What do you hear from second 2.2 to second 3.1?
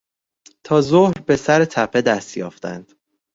یافتند.